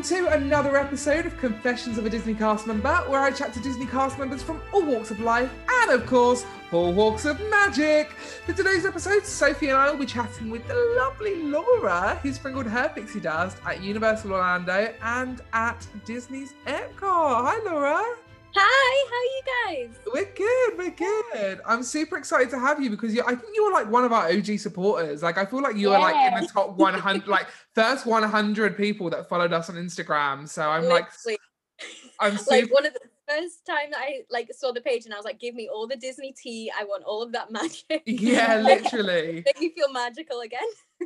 [0.00, 3.60] Welcome to another episode of Confessions of a Disney cast member, where I chat to
[3.60, 8.10] Disney cast members from all walks of life and, of course, all walks of magic.
[8.46, 12.64] For today's episode, Sophie and I will be chatting with the lovely Laura, who sprinkled
[12.64, 17.44] her pixie dust at Universal Orlando and at Disney's Epcot.
[17.44, 18.02] Hi, Laura.
[18.54, 19.98] Hi, how are you guys?
[20.12, 21.60] We're good, we're good.
[21.66, 24.12] I'm super excited to have you because you, I think you were like one of
[24.12, 25.22] our OG supporters.
[25.22, 25.98] Like I feel like you yeah.
[25.98, 30.48] were like in the top 100, like first 100 people that followed us on Instagram.
[30.48, 31.00] So I'm Literally.
[31.26, 31.40] like,
[32.18, 32.50] I'm super...
[32.50, 35.24] like one of the first time that I like saw the page and I was
[35.24, 36.70] like, give me all the Disney tea.
[36.76, 38.02] I want all of that magic.
[38.06, 39.42] Yeah, literally.
[39.46, 40.60] Make me feel magical again.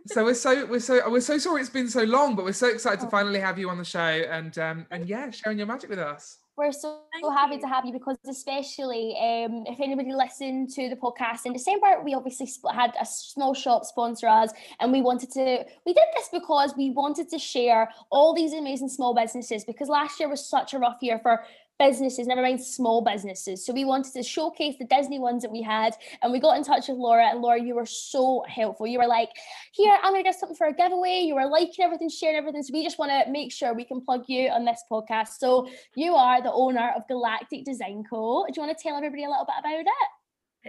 [0.07, 2.69] so we're so we're so we're so sorry it's been so long, but we're so
[2.69, 3.11] excited to oh.
[3.11, 6.39] finally have you on the show and um and yeah, sharing your magic with us.
[6.57, 10.95] We're so, so happy to have you because, especially um, if anybody listened to the
[10.95, 15.65] podcast in December, we obviously had a small shop sponsor us, and we wanted to.
[15.85, 20.21] We did this because we wanted to share all these amazing small businesses because last
[20.21, 21.43] year was such a rough year for
[21.79, 23.65] businesses, never mind small businesses.
[23.65, 25.95] So we wanted to showcase the Disney ones that we had.
[26.23, 27.27] And we got in touch with Laura.
[27.27, 28.87] And Laura, you were so helpful.
[28.87, 29.31] You were like,
[29.73, 31.25] here, I'm going to get something for a giveaway.
[31.27, 32.63] You were liking everything, sharing everything.
[32.63, 35.39] So we just want to make sure we can plug you on this podcast.
[35.39, 38.45] So you are the owner of Galactic Design Co.
[38.47, 39.87] Do you want to tell everybody a little bit about it?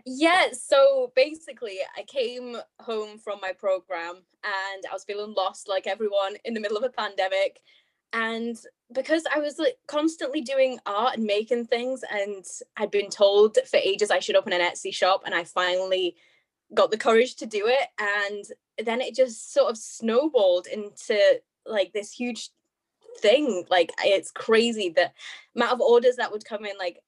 [0.06, 5.88] Yeah, so basically, I came home from my program and I was feeling lost like
[5.88, 7.62] everyone in the middle of a pandemic
[8.14, 8.58] and
[8.94, 12.45] because I was like constantly doing art and making things, and
[12.78, 16.16] I'd been told for ages I should open an Etsy shop, and I finally
[16.73, 17.88] got the courage to do it.
[18.00, 18.45] And
[18.86, 21.17] then it just sort of snowballed into
[21.66, 22.50] like this huge
[23.20, 23.66] thing.
[23.70, 25.12] Like it's crazy the
[25.56, 27.00] amount of orders that would come in, like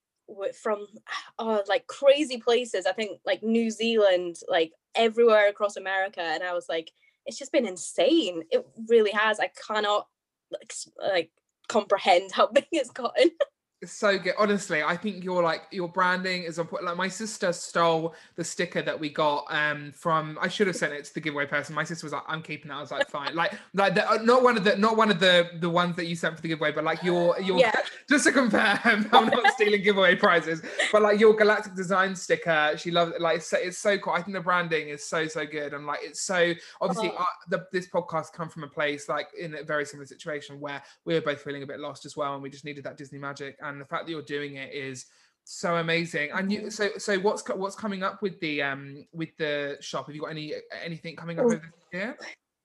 [0.61, 0.87] from
[1.39, 2.85] oh like crazy places.
[2.85, 6.91] I think like New Zealand, like everywhere across America, and I was like,
[7.25, 8.43] it's just been insane.
[8.51, 9.39] It really has.
[9.39, 10.07] I cannot
[10.51, 11.31] like like
[11.67, 13.31] comprehend how big it's gotten.
[13.79, 14.33] It's so good.
[14.39, 16.83] Honestly, I think your like your branding is on point.
[16.83, 20.35] Like my sister stole the sticker that we got um from.
[20.41, 21.75] I should have sent it to the giveaway person.
[21.75, 24.17] My sister was like, "I'm keeping that." I was like, "Fine." Like like the, uh,
[24.23, 26.47] not one of the not one of the the ones that you sent for the
[26.47, 27.71] giveaway, but like your your yeah.
[28.09, 28.79] just to confirm,
[29.11, 32.73] I'm not stealing giveaway prizes, but like your galactic design sticker.
[32.77, 33.21] She loves it.
[33.21, 34.13] Like it's so, it's so cool.
[34.13, 36.51] I think the branding is so so good, and like it's so
[36.81, 37.21] obviously oh.
[37.21, 40.81] uh, the, this podcast come from a place like in a very similar situation where
[41.05, 43.19] we were both feeling a bit lost as well, and we just needed that Disney
[43.19, 45.05] magic and the fact that you're doing it is
[45.43, 49.77] so amazing and you so so what's what's coming up with the um with the
[49.79, 52.17] shop have you got any anything coming up over here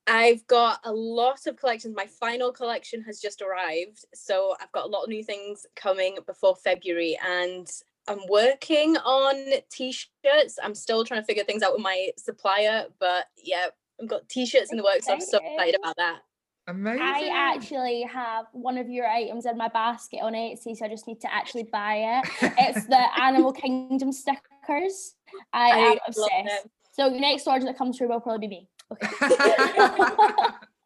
[0.08, 1.94] I've got a lot of collections.
[1.96, 4.04] My final collection has just arrived.
[4.12, 7.70] So I've got a lot of new things coming before February and
[8.08, 10.58] I'm working on t-shirts.
[10.62, 13.66] I'm still trying to figure things out with my supplier, but yeah,
[14.00, 15.06] I've got t-shirts in the works.
[15.06, 16.20] So I'm so excited about that.
[16.68, 17.02] Amazing.
[17.02, 21.08] I actually have one of your items in my basket on Etsy, so I just
[21.08, 22.52] need to actually buy it.
[22.58, 25.14] It's the Animal Kingdom stickers.
[25.52, 26.68] I, I am obsessed.
[26.92, 28.68] So next order that comes through will probably be me.
[28.92, 29.08] Okay.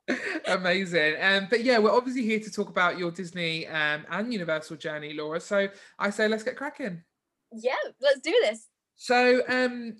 [0.47, 1.17] Amazing.
[1.21, 5.13] Um, but yeah, we're obviously here to talk about your Disney um, and Universal journey,
[5.13, 5.41] Laura.
[5.41, 7.03] So I say let's get cracking.
[7.53, 8.67] Yeah, let's do this.
[8.95, 9.97] So um,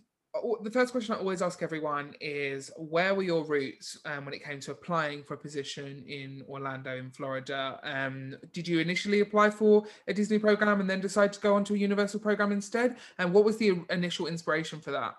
[0.63, 4.45] the first question I always ask everyone is where were your roots um, when it
[4.45, 7.79] came to applying for a position in Orlando in Florida?
[7.83, 11.75] Um, did you initially apply for a Disney program and then decide to go onto
[11.75, 12.97] a Universal program instead?
[13.19, 15.15] And what was the initial inspiration for that?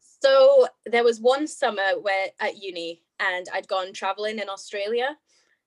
[0.00, 5.16] So there was one summer where at uni and I'd gone traveling in Australia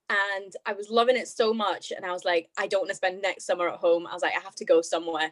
[0.10, 2.96] and I was loving it so much and I was like I don't want to
[2.96, 4.08] spend next summer at home.
[4.08, 5.32] I was like I have to go somewhere.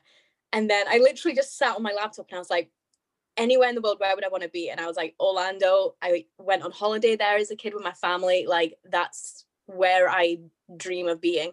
[0.53, 2.69] And then I literally just sat on my laptop and I was like
[3.37, 4.69] anywhere in the world, where would I want to be?
[4.69, 5.95] And I was like, Orlando.
[6.01, 8.45] I went on holiday there as a kid with my family.
[8.47, 10.39] Like, that's where I
[10.75, 11.51] dream of being.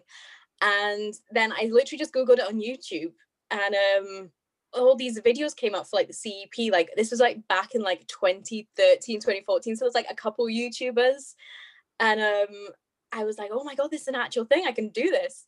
[0.61, 3.11] And then I literally just Googled it on YouTube
[3.51, 4.29] and um
[4.73, 6.71] all these videos came up for like the CEP.
[6.71, 9.75] Like this was like back in like 2013, 2014.
[9.75, 11.35] So it was like a couple YouTubers.
[11.99, 12.67] And um
[13.11, 14.65] I was like, oh my god, this is an actual thing.
[14.67, 15.45] I can do this.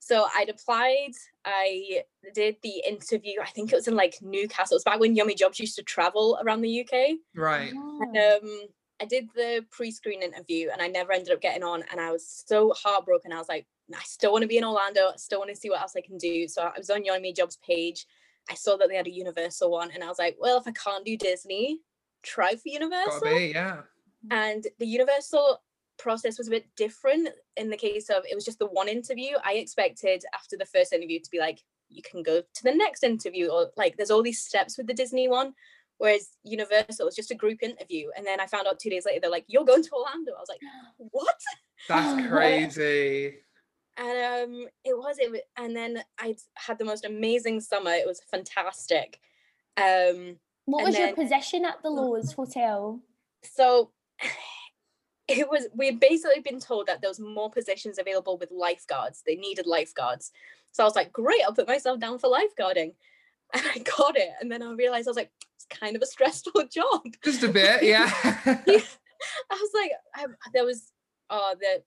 [0.00, 1.12] So I'd applied,
[1.44, 2.02] I
[2.34, 4.74] did the interview, I think it was in like Newcastle.
[4.74, 7.18] It was back when Yummy Jobs used to travel around the UK.
[7.34, 7.72] Right.
[7.72, 8.68] And, um,
[9.00, 12.44] I did the pre-screen interview and I never ended up getting on and I was
[12.46, 13.32] so heartbroken.
[13.32, 15.08] I was like, I still want to be in Orlando.
[15.08, 16.48] I still want to see what else I can do.
[16.48, 18.06] So I was on Yummy Jobs page.
[18.50, 20.72] I saw that they had a Universal one and I was like, well, if I
[20.72, 21.80] can't do Disney,
[22.22, 23.20] try for Universal.
[23.22, 23.82] Be, yeah.
[24.30, 25.60] And the Universal
[25.98, 29.36] process was a bit different in the case of it was just the one interview.
[29.44, 31.60] I expected after the first interview to be like,
[31.90, 34.94] you can go to the next interview, or like there's all these steps with the
[34.94, 35.54] Disney one.
[35.98, 38.10] Whereas Universal was just a group interview.
[38.16, 40.32] And then I found out two days later, they're like, you're going to Orlando.
[40.36, 40.60] I was like,
[41.10, 41.34] what?
[41.88, 43.38] That's crazy.
[43.96, 48.06] and um it was it wa- and then i had the most amazing summer it
[48.06, 49.18] was fantastic
[49.76, 50.36] um
[50.66, 53.00] What And was your then- position at the Loews Hotel?
[53.42, 53.90] so
[55.28, 59.36] it was we'd basically been told that there was more positions available with lifeguards they
[59.36, 60.32] needed lifeguards
[60.72, 62.92] so i was like great i'll put myself down for lifeguarding
[63.54, 66.06] and i got it and then i realized i was like it's kind of a
[66.06, 68.10] stressful job Just a bit, yeah.
[69.50, 70.92] I was like, I, there was
[71.30, 71.82] uh the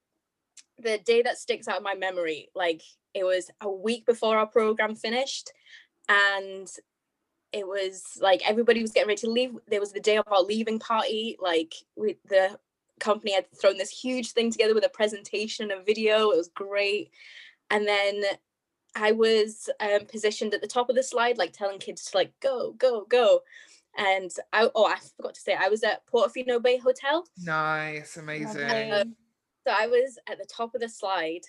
[0.78, 2.48] the day that sticks out in my memory.
[2.54, 2.82] Like
[3.14, 5.50] it was a week before our program finished,
[6.08, 6.68] and
[7.52, 9.52] it was like everybody was getting ready to leave.
[9.68, 11.36] There was the day of our leaving party.
[11.40, 12.58] Like we, the
[13.00, 16.30] company had thrown this huge thing together with a presentation and a video.
[16.30, 17.10] It was great,
[17.70, 18.22] and then.
[18.94, 22.30] I was um, positioned at the top of the slide, like telling kids to like
[22.40, 23.40] go, go, go.
[23.96, 27.26] And I oh I forgot to say I was at Portofino Bay Hotel.
[27.38, 28.68] nice, amazing.
[28.68, 29.14] Lovely.
[29.66, 31.42] So I was at the top of the slide,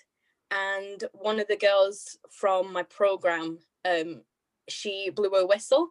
[0.50, 4.22] and one of the girls from my program, um,
[4.68, 5.88] she blew a whistle,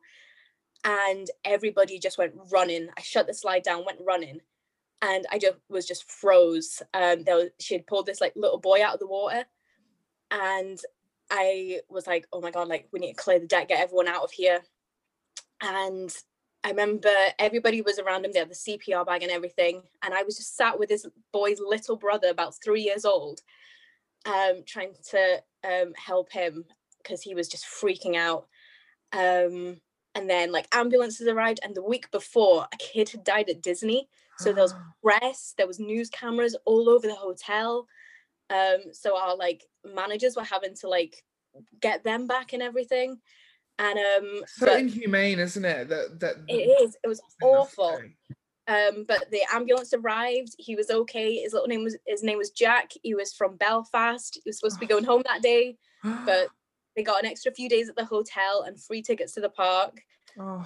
[0.86, 2.88] and everybody just went running.
[2.98, 4.40] I shut the slide down, went running,
[5.04, 6.82] and I just was just froze.
[6.94, 9.44] Um, there was, she had pulled this like little boy out of the water,
[10.32, 10.80] and
[11.30, 14.08] I was like, oh my god, like we need to clear the deck, get everyone
[14.08, 14.62] out of here,
[15.62, 16.16] and.
[16.66, 17.10] I remember
[17.40, 18.32] everybody was around him.
[18.32, 19.82] They had the CPR bag and everything.
[20.02, 23.42] And I was just sat with this boy's little brother, about three years old,
[24.26, 26.64] um, trying to um, help him
[27.00, 28.48] because he was just freaking out.
[29.12, 29.82] Um,
[30.16, 34.08] and then like ambulances arrived, and the week before, a kid had died at Disney.
[34.40, 37.88] So there was press, there was news cameras all over the hotel.
[38.50, 41.24] Um, so our like managers were having to like
[41.80, 43.20] get them back and everything.
[43.80, 45.90] And um, so but inhumane, isn't it?
[45.90, 46.98] That that it is.
[47.04, 48.00] It was awful
[48.68, 52.52] um but the ambulance arrived he was okay his little name was his name was
[52.52, 55.76] jack he was from belfast he was supposed to be going home that day
[56.26, 56.48] but
[56.96, 60.02] they got an extra few days at the hotel and free tickets to the park
[60.40, 60.66] oh,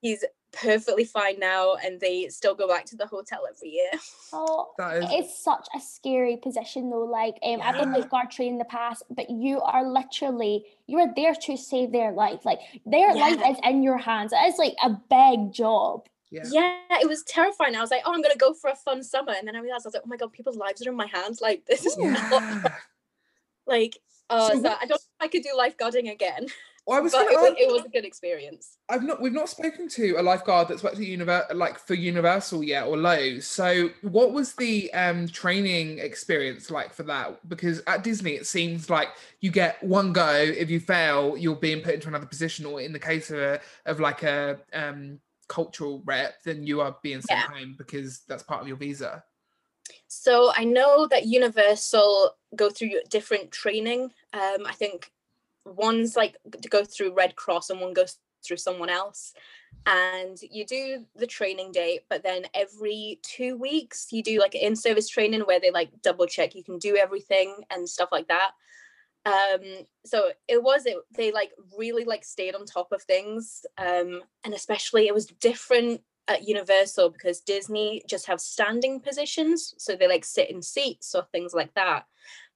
[0.00, 3.90] he's perfectly fine now and they still go back to the hotel every year
[4.32, 7.04] Oh, that is it's such a scary position though.
[7.04, 7.98] Like, um, I've done Yeah.
[8.00, 12.12] lifeguard training in the past, but you are literally you are there to save their
[12.12, 12.44] life.
[12.44, 14.32] Like, their life is in your hands.
[14.34, 16.06] It is like a big job.
[16.30, 16.42] yeah.
[16.50, 19.32] yeah it was terrifying i was like oh i'm gonna go for a fun summer
[19.32, 21.06] and then i realized i was like oh my god people's lives are in my
[21.06, 22.72] hands like this is not
[23.66, 23.98] like
[24.30, 26.46] uh So so, i don't know i could do lifeguarding again
[26.88, 29.50] Well, I was but it was, it was a good experience I've not we've not
[29.50, 33.42] spoken to a lifeguard that's worked at univer- like for Universal yet or Loews.
[33.42, 37.46] So what was the um training experience like for that?
[37.46, 39.08] Because at Disney it seems like
[39.40, 40.30] you get one go.
[40.32, 43.60] If you fail, you're being put into another position, or in the case of a
[43.84, 47.48] of like a um cultural rep, then you are being sent Yeah.
[47.48, 49.22] home because that's part of your visa.
[50.06, 54.04] So I know that Universal go through different training.
[54.32, 55.12] Um, I think
[55.76, 58.16] one's like to go through Red Cross and one goes
[58.46, 59.32] through someone else.
[59.86, 65.08] And you do the training day, but then every two weeks you do like in-service
[65.08, 68.50] training where they like double check you can do everything and stuff like that.
[69.26, 73.66] Um, so it was it they like really like stayed on top of things.
[73.76, 79.96] Um, and especially it was different at Universal because Disney just have standing positions, so
[79.96, 82.04] they like sit in seats or things like that.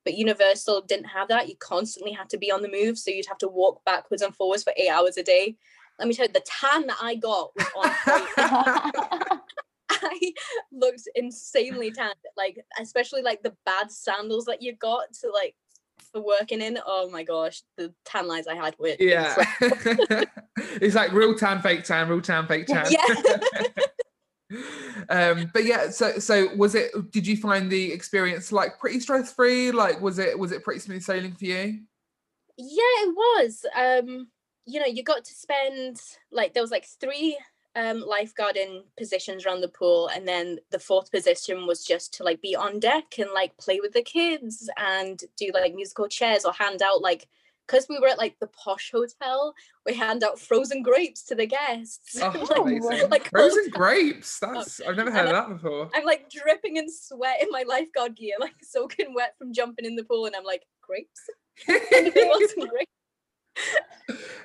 [0.04, 1.48] But Universal didn't have that.
[1.48, 4.34] You constantly had to be on the move, so you'd have to walk backwards and
[4.34, 5.56] forwards for eight hours a day.
[5.98, 9.40] Let me tell you, the tan that I got was on
[9.90, 10.32] I
[10.72, 12.12] looked insanely tan.
[12.36, 15.54] Like, especially like the bad sandals that you got to like
[16.12, 16.78] for working in.
[16.84, 19.34] Oh my gosh, the tan lines I had were Yeah.
[20.56, 22.86] it's like real tan, fake tan, real tan, fake tan.
[22.90, 23.84] Yeah.
[25.08, 29.32] Um but yeah so so was it did you find the experience like pretty stress
[29.32, 31.80] free like was it was it pretty smooth sailing for you?
[32.58, 33.64] Yeah it was.
[33.76, 34.28] Um
[34.66, 37.36] you know you got to spend like there was like three
[37.74, 42.40] um lifeguarding positions around the pool and then the fourth position was just to like
[42.42, 46.52] be on deck and like play with the kids and do like musical chairs or
[46.52, 47.26] hand out like
[47.66, 49.54] because we were at like the posh hotel
[49.86, 52.18] we hand out frozen grapes to the guests.
[52.22, 53.10] Oh Like, amazing.
[53.10, 54.40] like, frozen grapes?
[54.42, 55.90] Oh, That's i've never heard of that before.
[55.94, 59.96] I'm like dripping in sweat in my lifeguard gear like soaking wet from jumping in
[59.96, 61.20] the pool and i'm like grapes?
[61.68, 62.90] Anybody want some grapes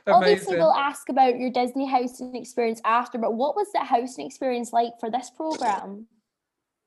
[0.06, 4.72] Obviously, we'll ask about your Disney housing experience after, but what was the housing experience
[4.72, 6.08] like for this program?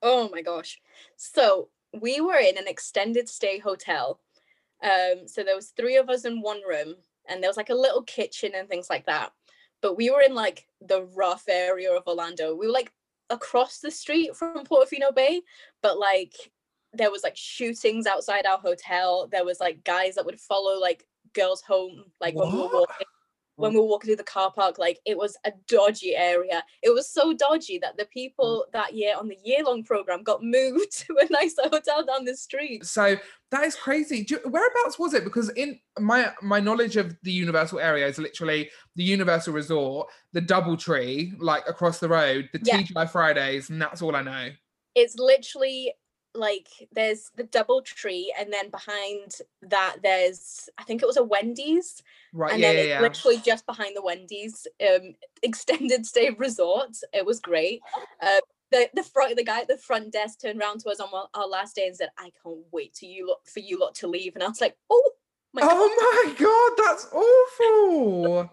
[0.01, 0.79] Oh my gosh.
[1.17, 1.69] So
[1.99, 4.19] we were in an extended stay hotel.
[4.83, 6.95] Um, so there was three of us in one room
[7.29, 9.31] and there was like a little kitchen and things like that.
[9.81, 12.55] But we were in like the rough area of Orlando.
[12.55, 12.91] We were like
[13.29, 15.41] across the street from Portofino Bay,
[15.81, 16.33] but like
[16.93, 19.27] there was like shootings outside our hotel.
[19.31, 23.07] There was like guys that would follow like girls home, like when we were walking
[23.55, 23.75] when mm.
[23.75, 26.63] we were walking through the car park, like it was a dodgy area.
[26.81, 28.71] It was so dodgy that the people mm.
[28.73, 32.35] that year on the year long program got moved to a nicer hotel down the
[32.35, 32.85] street.
[32.85, 33.15] So
[33.51, 34.23] that is crazy.
[34.23, 35.23] Do you- whereabouts was it?
[35.23, 40.41] Because in my my knowledge of the Universal area is literally the Universal Resort, the
[40.41, 42.81] DoubleTree, like across the road, the Yeah.
[42.81, 44.49] TGI Fridays, and that's all I know.
[44.95, 45.93] It's literally
[46.33, 51.23] like there's the double tree, and then behind that there's I think it was a
[51.23, 52.53] Wendy's, Right?
[52.53, 53.01] and yeah, then yeah, yeah.
[53.01, 56.97] literally just behind the Wendy's um extended stay resort.
[57.13, 57.81] It was great.
[58.21, 58.39] Uh,
[58.71, 61.27] the the front the guy at the front desk turned around to us on our,
[61.33, 64.07] our last day and said, "I can't wait to you lot for you lot to
[64.07, 65.11] leave." And I was like, "Oh
[65.53, 68.49] my god!" Oh my god, that's awful.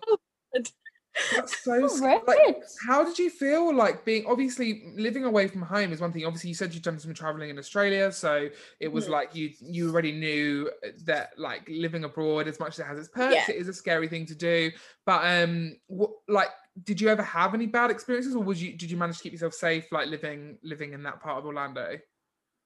[1.35, 5.63] That's so Oh, sc- like how did you feel like being obviously living away from
[5.63, 8.49] home is one thing obviously you said you've done some traveling in australia so
[8.81, 9.11] it was Mhm.
[9.11, 10.71] like you you already knew
[11.05, 13.55] that like living abroad as much as it has its perks Yeah.
[13.55, 14.71] it is a scary thing to do
[15.07, 16.51] but um what like
[16.85, 19.33] did you ever have any bad experiences or was you did you manage to keep
[19.33, 21.99] yourself safe like living living in that part of orlando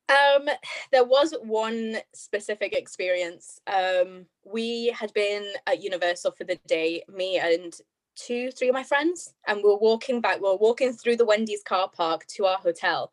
[0.08, 0.46] Um,
[0.90, 3.60] there was one specific experience.
[3.66, 7.72] Um, we had been at Universal for the day, me and
[8.16, 10.36] two, three of my friends, and we were walking back.
[10.36, 13.12] We were walking through the Wendy's car park to our hotel,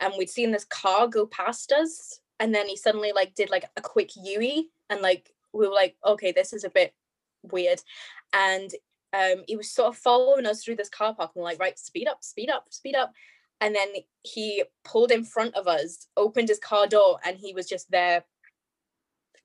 [0.00, 3.64] and we'd seen this car go past us, and then he suddenly like did like
[3.76, 6.94] a quick Yui, and like we were like, okay, this is a bit
[7.42, 7.80] weird,
[8.32, 8.70] and
[9.12, 11.78] um, he was sort of following us through this car park, and we're like, right,
[11.78, 13.12] speed up, speed up, speed up
[13.60, 13.88] and then
[14.22, 18.24] he pulled in front of us opened his car door and he was just there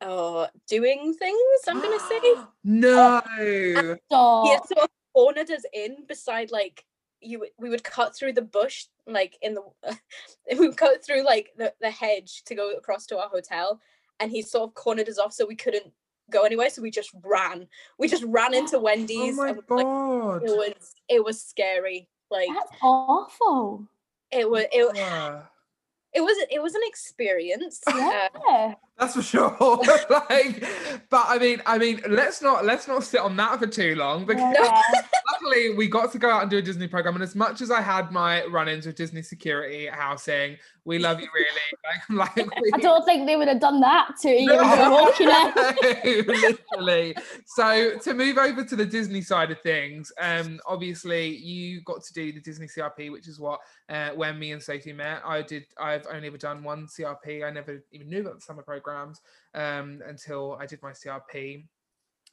[0.02, 2.20] uh doing things i'm gonna say
[2.64, 4.48] no he Stop.
[4.48, 6.86] had sort of cornered us in beside like
[7.22, 9.62] you we would cut through the bush like in the
[10.60, 13.80] we would cut through like the, the hedge to go across to our hotel
[14.20, 15.92] and he sort of cornered us off so we couldn't
[16.32, 17.68] go anywhere so we just ran
[18.00, 22.08] we just ran into wendy's oh my and, like, god it was it was scary
[22.32, 23.86] like That's awful.
[24.32, 25.42] it was it, Yeah.
[26.14, 28.74] it was it was an experience uh, Yeah.
[28.98, 29.58] That's for sure.
[30.10, 30.64] like,
[31.10, 34.26] but I mean, I mean, let's not let's not sit on that for too long
[34.26, 34.82] because yeah.
[35.32, 37.16] luckily we got to go out and do a Disney program.
[37.16, 41.28] And as much as I had my run-ins with Disney security housing, we love you
[41.34, 41.48] really.
[42.12, 44.84] Like, like we, I don't think they would have done that to you when you
[44.84, 46.26] were walking in.
[46.28, 47.16] literally.
[47.46, 52.14] So to move over to the Disney side of things, um, obviously you got to
[52.14, 55.22] do the Disney CRP, which is what uh, when me and Sophie met.
[55.26, 55.66] I did.
[55.80, 57.46] I've only ever done one CRP.
[57.46, 59.22] I never even knew about the summer programs
[59.54, 61.66] um, until I did my CRP.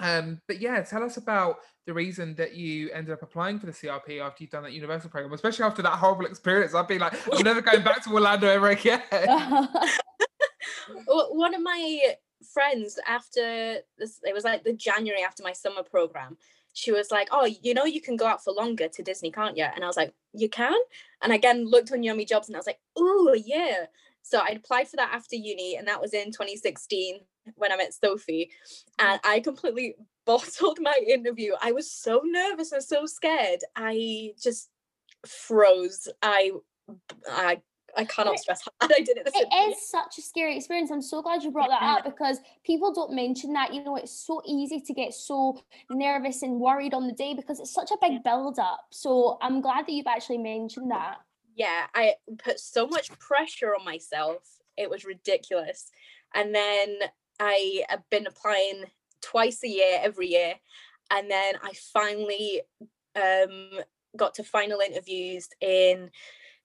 [0.01, 3.73] Um, but yeah, tell us about the reason that you ended up applying for the
[3.73, 6.75] CRP after you've done that Universal program, especially after that horrible experience.
[6.75, 9.03] I'd be like, I'm never going back to Orlando ever again.
[11.07, 12.15] one of my
[12.53, 16.37] friends after this it was like the january after my summer program
[16.73, 19.57] she was like oh you know you can go out for longer to disney can't
[19.57, 20.75] you and i was like you can
[21.23, 23.87] and again looked on yummy jobs and i was like oh yeah
[24.23, 27.21] so i applied for that after uni and that was in 2016
[27.57, 28.51] when i met sophie
[28.99, 29.29] and mm.
[29.29, 29.95] i completely
[30.27, 34.69] bottled my interview i was so nervous and so scared i just
[35.27, 36.51] froze i
[37.31, 37.59] i
[37.97, 39.73] i cannot stress how hard i did it this It interview.
[39.73, 40.91] is such a scary experience.
[40.91, 43.73] I'm so glad you brought that up because people don't mention that.
[43.73, 45.59] You know, it's so easy to get so
[45.91, 48.81] nervous and worried on the day because it's such a big build up.
[48.91, 51.17] So I'm glad that you've actually mentioned that.
[51.59, 54.43] Yeah, I put so much pressure on myself.
[54.77, 55.91] It was ridiculous.
[56.35, 56.99] And then
[57.41, 58.85] I have been applying
[59.21, 60.55] twice a year, every year.
[61.11, 62.63] And then I finally
[63.17, 63.71] um,
[64.17, 66.11] got to final interviews in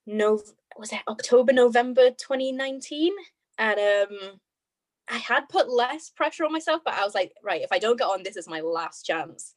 [0.06, 0.40] no
[0.78, 3.12] was it October, November 2019.
[3.58, 4.40] And um
[5.08, 7.98] I had put less pressure on myself, but I was like, right, if I don't
[7.98, 9.54] get on, this is my last chance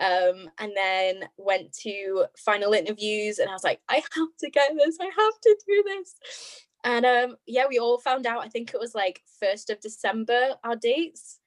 [0.00, 4.72] um and then went to final interviews and i was like i have to get
[4.76, 8.74] this i have to do this and um yeah we all found out i think
[8.74, 11.38] it was like 1st of december our dates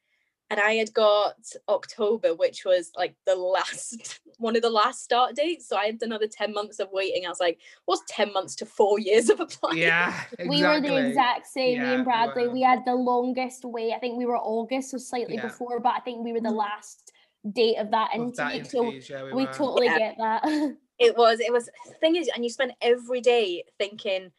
[0.50, 1.36] and i had got
[1.68, 5.98] october which was like the last one of the last start dates so i had
[6.02, 9.42] another 10 months of waiting i was like what's 10 months to four years of
[9.42, 10.50] applying yeah, exactly.
[10.50, 12.48] We were the exact same, me Yeah, we and Bradley.
[12.48, 12.54] were.
[12.54, 13.94] We had the longest wait.
[13.94, 15.42] I think we were August, so slightly Yeah.
[15.42, 16.56] before, but I think we were the Mm.
[16.56, 17.07] last
[17.54, 18.72] date of that Of that intake.
[18.72, 19.98] So yeah, we, we totally Yeah.
[19.98, 20.44] get that.
[21.00, 24.32] it was it was the thing is and you spend every day thinking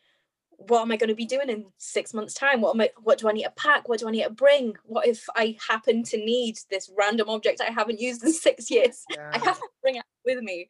[0.51, 3.17] what am i going to be doing in six months time what am i what
[3.17, 6.03] do i need to pack what do i need to bring what if i happen
[6.03, 9.95] to need this random object i haven't used in six years i have to bring
[9.95, 10.69] it with me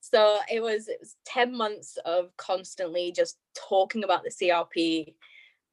[0.00, 5.12] so it was it was 10 months of constantly just talking about the crp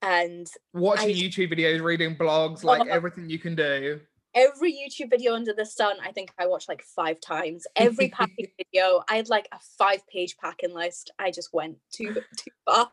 [0.01, 4.01] and Watching I- YouTube videos, reading blogs, Oh like my- everything you can do.
[4.35, 7.65] Every YouTube video under the sun, I think I watched like five times.
[7.75, 11.11] Every packing video, I had like a five page packing list.
[11.19, 12.91] I just went too too far.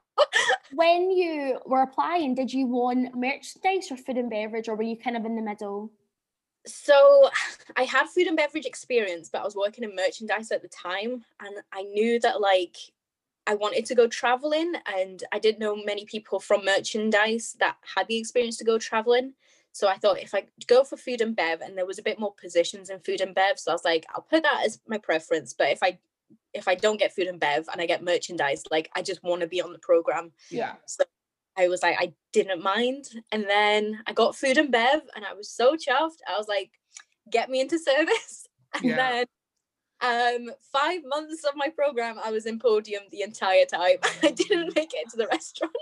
[0.73, 4.97] When you were applying, did you want merchandise or food and beverage, or were you
[4.97, 5.91] kind of in the middle?
[6.67, 7.31] So
[7.77, 11.25] I had food and beverage experience, but I was working in merchandise at the time,
[11.41, 12.77] and I knew that like
[13.47, 18.09] I wanted to go traveling, and I didn't know many people from merchandise that had
[18.09, 19.35] the experience to go traveling.
[19.73, 22.19] So I thought if I go for food and bev, and there was a bit
[22.19, 24.99] more positions in food and bev, so I was like, I'll put that as my
[24.99, 25.55] preference.
[25.57, 25.99] But if I
[26.53, 29.43] if I don't get food and bev and I get merchandise, like I just want
[29.43, 30.33] to be on the program.
[30.51, 30.75] Yeah.
[30.87, 31.05] So
[31.57, 33.05] I was like, I didn't mind.
[33.33, 36.19] And then I got food and bev and I was so chuffed.
[36.29, 36.71] I was like,
[37.31, 38.47] get me into service.
[38.73, 39.25] And Yeah.
[40.01, 43.97] then um five months of my program, I was in podium the entire time.
[44.23, 45.75] I didn't make it to the restaurant.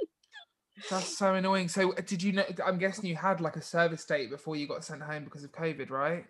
[0.91, 1.69] That's so annoying.
[1.69, 4.67] So uh, did you know I'm guessing you had like a service date before you
[4.67, 6.25] got sent home because of COVID, right?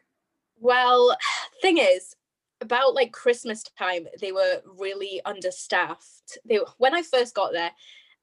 [0.61, 1.17] Well,
[1.63, 2.15] thing is,
[2.61, 6.39] about like Christmas time, they were really understaffed.
[6.45, 7.71] They were- when I first got there,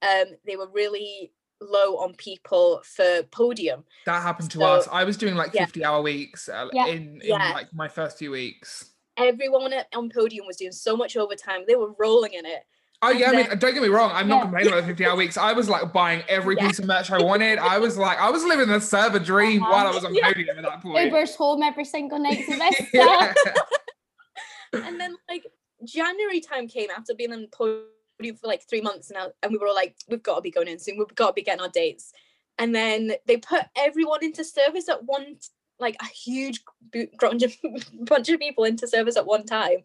[0.02, 3.86] um, they were really low on people for podium.
[4.06, 4.88] That happened to So- us.
[4.92, 5.66] I was doing like yeah.
[5.66, 6.88] 50 hour weeks uh, Yeah.
[6.88, 7.52] in, in Yeah.
[7.54, 8.92] like my first few weeks.
[9.18, 11.62] Everyone on podium was doing so much overtime.
[11.66, 12.64] They were rolling in it.
[13.06, 14.10] Oh yeah, I mean, don't get me wrong.
[14.14, 15.38] I'm not complaining about the 50 hour weeks.
[15.38, 16.68] I was like buying every Yeah.
[16.68, 17.60] piece of merch I wanted.
[17.60, 19.72] I was like, I was living the server dream Uh-huh.
[19.72, 20.28] while I was on Yeah.
[20.34, 21.06] podium at that point.
[21.06, 22.44] Uber's home every single night
[24.74, 25.46] and then like
[25.84, 29.68] January time came after being on podium for like three months now, and we were
[29.68, 30.98] all like, we've got to be going in soon.
[30.98, 32.12] We've got to be getting our dates.
[32.58, 35.36] And then they put everyone into service at one,
[35.80, 36.64] like a huge
[37.22, 37.44] bunch
[38.30, 39.80] of people into service at one time.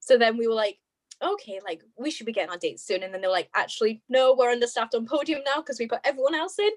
[0.00, 0.78] So then we were like,
[1.22, 3.02] okay, like we should be getting our dates soon.
[3.02, 6.34] And then they're like, actually, no, we're understaffed on podium now because we put everyone
[6.34, 6.70] else in.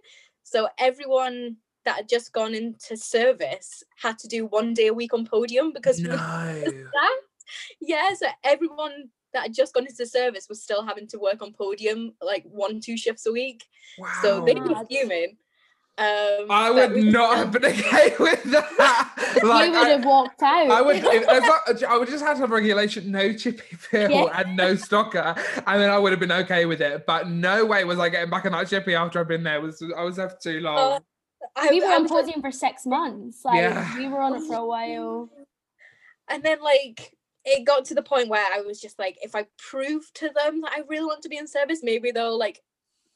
[0.44, 5.14] So everyone that had just gone into service had to do one day a week
[5.14, 6.16] on podium because no.
[7.80, 11.54] Yeah, so everyone that had just gone into service was still having to work on
[11.54, 13.64] podium like one, two shifts a week.
[14.00, 14.12] Wow.
[14.22, 15.38] So they were fuming.
[15.98, 19.40] Um, I would we- not have been okay with that.
[19.44, 20.70] Like, you would I- have walked out.
[20.70, 20.98] I would.
[20.98, 21.42] If, as
[21.82, 24.42] long- I would just have to have regulation, no chippy fill Yeah.
[24.42, 27.06] and no stocker, and then I would have been okay with it.
[27.06, 29.62] But no way was I getting back on that chippy after I've been there.
[29.62, 30.78] Was I was there for too long?
[30.78, 31.00] Oh,
[31.56, 33.46] I, we were I on was podium for six months.
[33.46, 33.98] Like Yeah.
[33.98, 35.30] we were on it for a while.
[36.30, 37.14] and then like
[37.46, 40.62] it got to the point where I was just like, if I prove to them
[40.62, 42.60] that I really want to be in service, maybe they'll like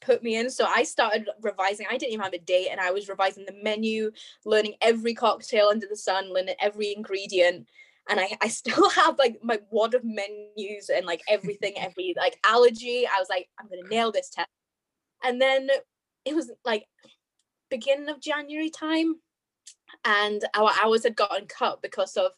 [0.01, 0.49] put me in.
[0.49, 1.87] So I started revising.
[1.89, 4.11] I didn't even have a date, and I was revising the menu,
[4.45, 7.67] learning every cocktail under the sun, learning every ingredient.
[8.09, 12.39] And I, I still have like my wad of menus and like everything, every like
[12.45, 13.05] allergy.
[13.05, 14.49] I was like, I'm gonna nail this test.
[15.23, 15.69] And then
[16.25, 16.85] it was like
[17.69, 19.15] beginning of January time,
[20.05, 22.31] and our hours had gotten cut because of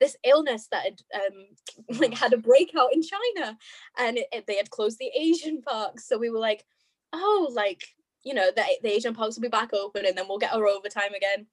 [0.00, 3.56] this illness that had um like had a breakout in China
[3.98, 6.06] and it, it- they had closed the Asian parks.
[6.08, 6.64] So we were like
[7.12, 7.82] oh like
[8.24, 10.66] you know the, the Asian parks will be back open and then we'll get our
[10.66, 11.46] overtime again.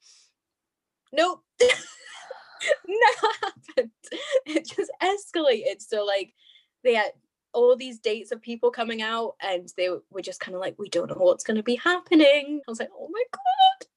[1.13, 1.43] Nope.
[2.87, 3.91] No happened.
[4.45, 5.81] It just escalated.
[5.81, 6.33] So like
[6.83, 7.11] they had
[7.53, 10.89] all these dates of people coming out and they were just kind of like we
[10.89, 12.61] don't know what's going to be happening.
[12.67, 13.87] I was like oh my god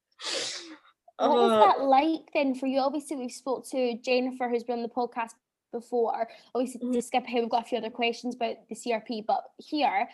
[1.19, 2.79] What was Uh, that like then for you?
[2.81, 5.33] Obviously, we've spoke to Jennifer, who's been on the podcast
[5.73, 6.29] before.
[6.55, 6.93] Obviously, Mhm.
[6.93, 9.21] to skip ahead, we've got a few other questions about the CRP.
[9.21, 10.09] But here,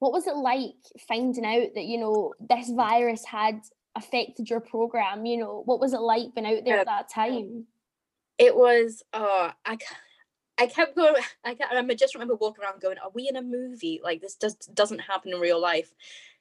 [0.00, 0.74] what was it like
[1.08, 3.62] finding out that you know this virus had
[3.96, 5.24] affected your program?
[5.24, 7.66] You know, what was it like being out there at that time?
[8.36, 9.76] it was oh I
[10.66, 13.42] kept going I, kept, I remember just remember walking around going are we in a
[13.42, 15.94] movie like this just doesn't happen in real life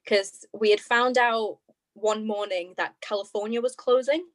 [0.04, 1.60] because we had found out
[1.94, 4.26] one morning that California was closing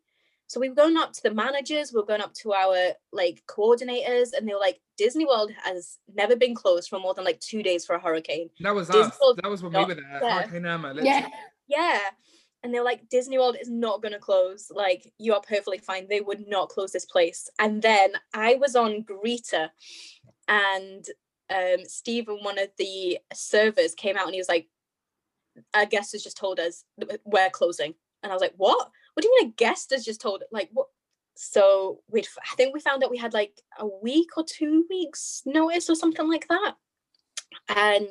[0.47, 3.43] so we were going up to the managers we were going up to our like
[3.47, 7.39] coordinators and they were like Disney World has never been closed for more than like
[7.41, 9.19] two days for a hurricane that was Disney us.
[9.23, 10.19] World That was when we were there.
[10.21, 10.31] there.
[10.31, 10.89] Hurricane Irma.
[10.89, 11.33] Yeah, literally.
[11.69, 12.01] yeah
[12.63, 15.79] and they were like disney world is not going to close like you are perfectly
[15.79, 19.69] fine they would not close this place and then i was on greeter
[20.49, 21.07] and
[21.51, 24.67] um stephen one of the servers came out and he was like
[25.75, 26.85] a guest has just told us
[27.25, 30.21] we're closing and i was like what what do you mean a guest has just
[30.21, 30.87] told like what
[31.41, 35.43] so we'd I think we found out we had like a week or two weeks
[35.47, 36.75] notice or something like that
[37.69, 38.09] and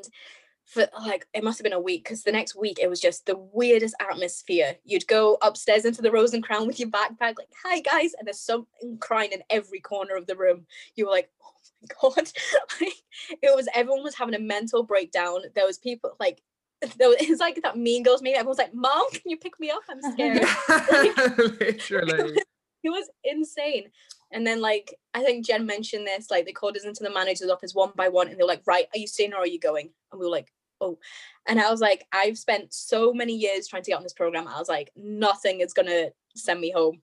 [0.67, 3.25] for like it must have been a week because the next week it was just
[3.25, 4.75] the weirdest atmosphere.
[4.83, 8.27] You'd go upstairs into the Rose and Crown with your backpack, like, hi guys, and
[8.27, 8.67] there's someone
[8.99, 10.65] crying in every corner of the room.
[10.95, 11.29] You were like,
[12.03, 12.31] oh my god.
[13.41, 15.39] it was everyone was having a mental breakdown.
[15.55, 16.41] There was people like
[16.81, 18.33] it's like that Mean Girls meme.
[18.35, 19.81] Everyone's like, "Mom, can you pick me up?
[19.89, 20.13] I'm uh-huh.
[20.13, 22.37] scared." Literally.
[22.83, 23.89] it was insane.
[24.31, 27.49] And then like I think Jen mentioned this, like they called us into the manager's
[27.49, 29.59] office one by one and they were like, right, are you staying or are you
[29.59, 29.89] going?
[30.11, 30.99] And we were like, oh.
[31.47, 34.47] And I was like, I've spent so many years trying to get on this program.
[34.47, 37.01] I was like, nothing is gonna send me home.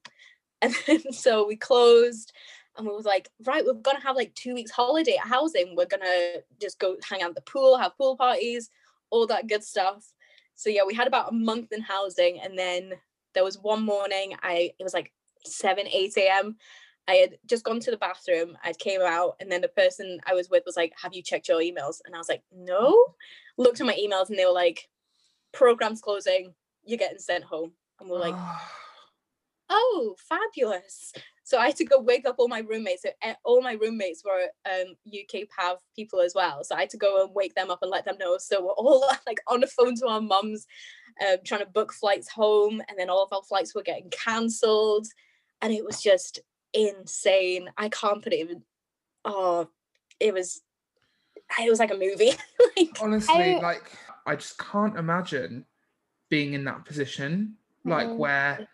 [0.62, 2.32] And then so we closed
[2.76, 5.74] and we was like, right, we're gonna have like two weeks holiday at housing.
[5.76, 8.70] We're gonna just go hang out at the pool, have pool parties,
[9.10, 10.04] all that good stuff.
[10.54, 12.92] So yeah, we had about a month in housing, and then
[13.34, 14.34] there was one morning.
[14.42, 15.12] I it was like
[15.44, 16.56] seven, eight a.m.
[17.06, 18.56] I had just gone to the bathroom.
[18.64, 21.48] I came out, and then the person I was with was like, "Have you checked
[21.48, 23.14] your emails?" And I was like, "No."
[23.56, 24.88] Looked at my emails, and they were like,
[25.52, 26.54] "Program's closing.
[26.84, 28.34] You're getting sent home." And we're like,
[29.68, 31.12] "Oh, fabulous!"
[31.44, 33.02] So I had to go wake up all my roommates.
[33.02, 33.10] So
[33.44, 36.64] all my roommates were um, UK PAV people as well.
[36.64, 38.38] So I had to go and wake them up and let them know.
[38.38, 40.66] So we're all like on the phone to our mums,
[41.20, 45.06] um, trying to book flights home, and then all of our flights were getting cancelled,
[45.60, 46.40] and it was just
[46.72, 47.68] insane.
[47.76, 48.62] I can't put it even.
[49.24, 49.68] Oh,
[50.18, 50.62] it was.
[51.60, 52.32] It was like a movie.
[52.76, 53.92] like, Honestly, I, like
[54.26, 55.66] I just can't imagine
[56.30, 58.16] being in that position, like mm-hmm.
[58.16, 58.68] where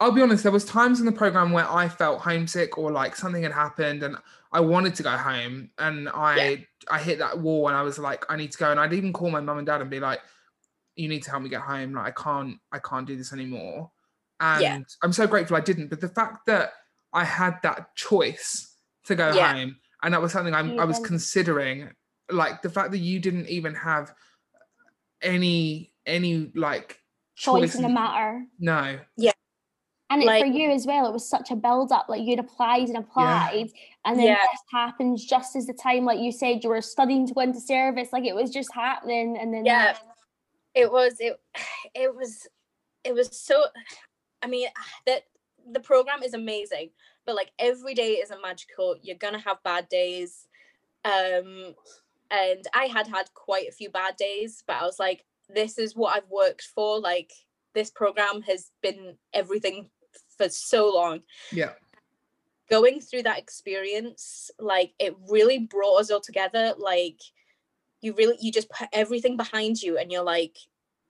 [0.00, 3.14] I'll be honest, there was times in the program where I felt homesick or like
[3.14, 4.16] something had happened and
[4.50, 6.56] I wanted to go home and I yeah.
[6.90, 8.70] I hit that wall and I was like, I need to go.
[8.70, 10.20] And I'd even call my mum and dad and be like,
[10.96, 11.92] you need to help me get home.
[11.92, 13.90] Like I can't, I can't do this anymore.
[14.40, 14.78] And yeah.
[15.02, 15.88] I'm so grateful I didn't.
[15.88, 16.72] But the fact that
[17.12, 19.52] I had that choice to go yeah.
[19.52, 21.90] home and that was something I'm, I was considering,
[22.30, 24.14] like the fact that you didn't even have
[25.20, 26.98] any any like
[27.36, 28.44] choice, choice in the matter.
[28.58, 28.98] No.
[29.18, 29.32] Yeah.
[30.10, 32.08] And like, for you as well, it was such a build up.
[32.08, 34.10] Like you'd applied and applied, yeah.
[34.10, 34.38] and then yeah.
[34.50, 37.60] this happens just as the time, like you said, you were studying to go into
[37.60, 38.08] service.
[38.12, 39.96] Like it was just happening, and then yeah,
[40.74, 41.40] it was it,
[41.94, 42.48] it was,
[43.04, 43.62] it was so.
[44.42, 44.66] I mean,
[45.06, 45.22] that
[45.70, 46.90] the program is amazing,
[47.24, 48.96] but like every day isn't magical.
[49.00, 50.48] You're gonna have bad days,
[51.04, 51.76] um,
[52.32, 55.94] and I had had quite a few bad days, but I was like, this is
[55.94, 56.98] what I've worked for.
[56.98, 57.30] Like
[57.74, 59.88] this program has been everything
[60.40, 61.20] for so long.
[61.52, 61.72] Yeah.
[62.70, 66.74] Going through that experience, like it really brought us all together.
[66.78, 67.20] Like
[68.00, 70.56] you really you just put everything behind you and you're like,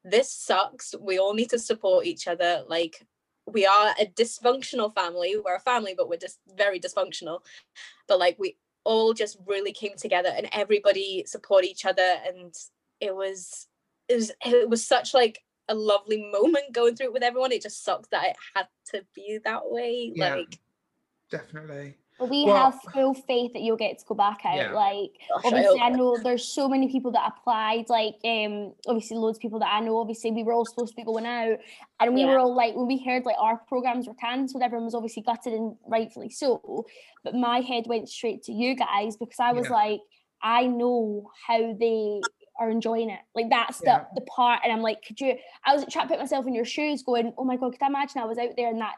[0.02, 0.94] this sucks.
[0.98, 2.64] We all need to support each other.
[2.66, 3.06] Like
[3.46, 5.36] we are a dysfunctional family.
[5.44, 7.40] We're a family, but we're just very dysfunctional.
[8.08, 12.54] But like we all just really came together and everybody support each other and
[13.00, 13.66] it was
[14.08, 17.52] it was it was such like a lovely moment going through it with everyone.
[17.52, 20.12] It just sucks that it had to be that way.
[20.14, 20.58] Yeah, like
[21.30, 21.96] definitely.
[22.20, 24.56] We well, have full faith that you'll get to go back out.
[24.56, 24.72] Yeah.
[24.72, 27.88] Like Gosh, obviously, I, I, know there's so many people that applied.
[27.88, 29.96] Like um, obviously, loads of people that I know.
[29.96, 31.58] Obviously, we were all supposed to be going out,
[31.98, 32.26] and we yeah.
[32.26, 35.54] were all like, when we heard like our programs were cancelled, everyone was obviously gutted
[35.54, 36.84] and rightfully so.
[37.24, 39.76] But my head went straight to you guys because I was yeah.
[39.76, 40.00] like,
[40.42, 42.20] I know how they
[42.60, 43.20] are enjoying it.
[43.34, 44.04] Like that's yeah.
[44.14, 44.60] the the part.
[44.62, 45.36] And I'm like, could you?
[45.64, 47.88] I was trying to put myself in your shoes, going, oh my god, could I
[47.88, 48.94] imagine I was out there and that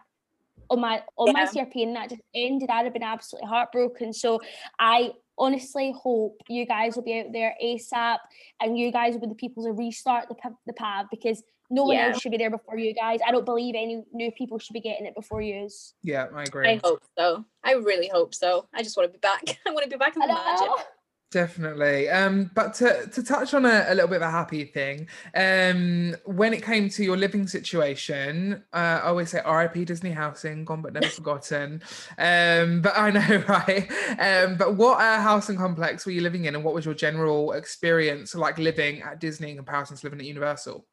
[0.68, 1.32] on my on yeah.
[1.32, 2.68] my CRP and that just ended.
[2.68, 4.12] I'd have been absolutely heartbroken.
[4.12, 4.40] So
[4.78, 8.18] I honestly hope you guys will be out there ASAP
[8.60, 11.96] and you guys will be the people to restart the the PAV because no one
[11.96, 12.08] yeah.
[12.08, 13.20] else should be there before you guys.
[13.26, 15.68] I don't believe any new people should be getting it before you.
[16.02, 16.68] Yeah, I agree.
[16.68, 17.46] I hope so.
[17.64, 18.68] I really hope so.
[18.74, 19.42] I just want to be back.
[19.66, 20.86] I want to be back in the magic.
[21.32, 22.10] Definitely.
[22.10, 26.14] Um, but to, to touch on a, a, little bit of a happy thing, um,
[26.26, 30.82] when it came to your living situation, uh, I always say RIP Disney housing, gone
[30.82, 31.82] but never forgotten.
[32.18, 33.90] Um, but I know, right?
[34.18, 37.52] Um, but what uh, housing complex were you living in and what was your general
[37.52, 40.86] experience like living at Disney in comparison to living at Universal?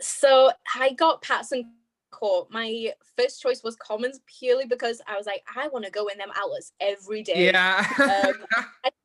[0.00, 1.72] So I got Patterson
[2.12, 2.46] Court.
[2.48, 6.16] My first choice was Commons purely because I was like, I want to go in
[6.16, 7.46] them outlets every day.
[7.46, 7.84] Yeah.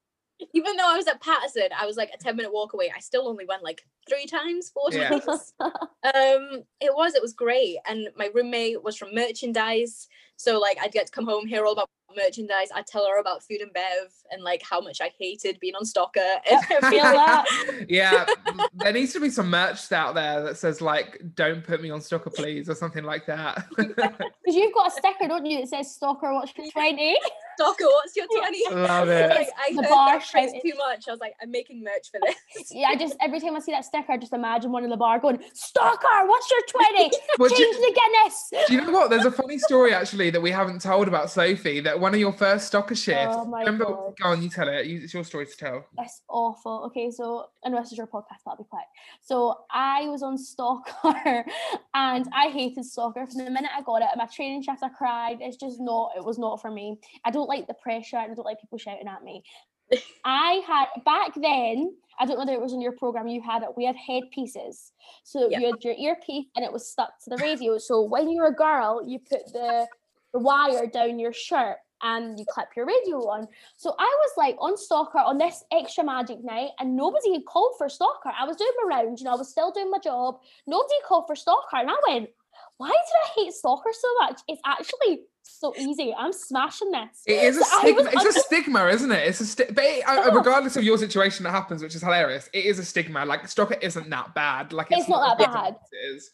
[0.54, 2.92] even though I was at Patterson, I was like a 10 minute walk away.
[2.96, 5.10] I still only went like three times, four yeah.
[5.10, 5.54] times.
[5.60, 7.78] um, it was, it was great.
[7.88, 10.08] And my roommate was from merchandise.
[10.38, 12.70] So like I'd get to come home, hear all about merchandise.
[12.74, 15.86] I'd tell her about food and bev and like how much I hated being on
[15.86, 16.22] Stalker.
[17.90, 18.26] yeah.
[18.74, 22.00] There needs to be some merch out there that says like, don't put me on
[22.00, 23.68] Stalker, please, or something like that.
[23.76, 27.18] Because you've got a sticker, don't you, that says Stalker Watch for 20?
[27.60, 28.76] Stalker, what's your 20?
[28.76, 29.30] Love it.
[29.30, 31.08] Like, I The heard bar that phrase too much.
[31.08, 32.36] I was like, I'm making merch for this.
[32.72, 34.98] Yeah, I just every time I see that sticker, I just imagine one in the
[34.98, 37.12] bar going, "Stalker, what's your twenty?
[37.38, 39.10] Well, do, Change you- the Guinness." do you know what?
[39.10, 41.80] There's a funny story actually that we haven't told about Sophie.
[41.80, 43.36] That one of your first stalker oh shifts.
[43.38, 43.86] Oh my remember?
[43.86, 44.14] God.
[44.22, 44.86] Go on, you tell it.
[44.88, 45.86] It's your story to tell.
[45.98, 46.84] That's awful.
[46.88, 48.86] Okay, so I know this is your podcast, but I'll be quick.
[49.22, 51.46] So I was on Stalker
[51.94, 54.08] and I hated Stalker from the minute I got it.
[54.16, 55.38] My training shift, I cried.
[55.42, 57.00] It's just not, it was not for me.
[57.26, 59.44] I don't like the pressure and I don't like people shouting at me.
[60.26, 63.64] I had back then, I don't know whether it was on your program you had
[63.64, 64.94] it, we had headpieces.
[65.24, 65.60] So Yeah.
[65.60, 67.78] you had your earpiece and it was stuck to the radio.
[67.78, 69.88] So when you were a girl, you put the,
[70.32, 73.48] the wire down your shirt and you clip your radio on.
[73.76, 77.74] So I was like on Stalker on this extra magic night, and nobody had called
[77.78, 78.32] for Stalker.
[78.40, 80.40] I was doing my rounds, you know, I was still doing my job.
[80.66, 82.30] Nobody called for Stalker, and I went,
[82.78, 84.40] "Why did I hate Stalker so much?
[84.48, 86.14] It's actually so easy.
[86.18, 88.04] I'm smashing this." It is a So stigma.
[88.04, 89.28] was It's a stigma, isn't it?
[89.28, 90.32] It's a sti- but it, uh, Oh.
[90.36, 93.26] regardless of your situation that happens, which is hilarious, it is a stigma.
[93.26, 94.74] Like stalker isn't that bad.
[94.74, 95.76] Like it's, It's not that bad.
[95.92, 96.32] It is.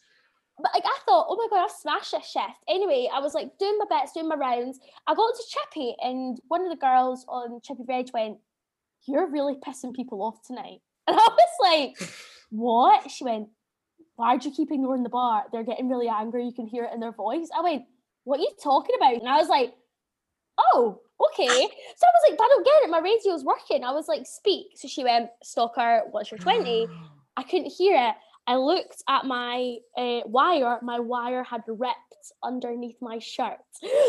[0.58, 2.64] But like I thought, oh my god, I've smashed this shift.
[2.66, 4.80] Anyway, I was like doing my bets, doing my rounds.
[5.06, 8.38] I got to Chippy, and one of the girls on Chippy Bridge went,
[9.06, 12.10] "You're really pissing people off tonight." And I was like,
[12.50, 13.48] "What?" She went,
[14.16, 15.44] "Why'd you keep ignoring the bar?
[15.52, 16.44] They're getting really angry.
[16.46, 17.82] You can hear it in their voice." I went,
[18.26, 19.72] "What are you talking about?" And I was like,
[20.58, 22.90] "Oh, okay." So I was like, "But I don't get it.
[22.90, 26.88] My radio's working." I was like, "Speak." So she went, "Stalker, what's your 20?
[27.38, 28.14] I couldn't hear it.
[28.46, 30.78] I looked at my uh, wire.
[30.82, 33.58] My wire had ripped underneath my shirt.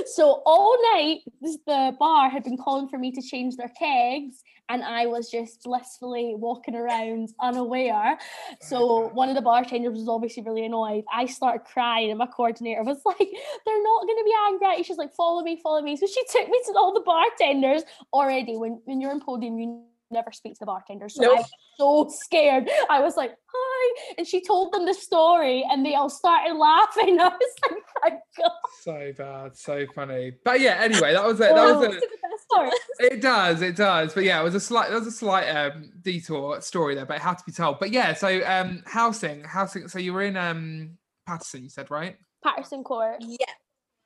[0.06, 4.84] So all night, the bar had been calling for me to change their kegs, and
[4.84, 8.18] I was just blissfully walking around unaware.
[8.62, 11.04] So one of the bartenders was obviously really annoyed.
[11.12, 14.98] I started crying, and my coordinator was like, "They're not going to be angry." She's
[14.98, 17.84] like, "Follow me, follow me." So she took me to all the bartenders.
[18.14, 21.16] Already, when when you're in podium, you never speak to the bartenders.
[21.16, 21.38] So I Nope.
[21.38, 22.70] was so scared.
[22.90, 27.20] I was like, "Hi," and she told them the story, and they all started laughing.
[27.22, 30.34] I was like, "My God!" So bad, so funny.
[30.44, 31.56] But yeah, anyway, that was it.
[31.56, 32.02] That was it.
[32.02, 32.70] the best Sorry.
[33.00, 34.14] It does, it does.
[34.14, 37.18] But yeah, it was a slight, there was a slight um, detour story there, but
[37.18, 37.80] it had to be told.
[37.80, 39.88] But yeah, so um, housing, housing.
[39.88, 42.18] So you were in um, Patterson, you said, right?
[42.44, 43.18] Patterson Court.
[43.20, 43.46] Yeah,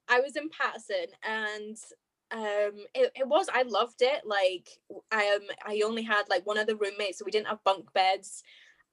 [0.09, 1.77] I was in Patterson and
[2.31, 4.69] um it, it was I loved it like
[5.11, 8.43] i um I only had like one other roommate so we didn't have bunk beds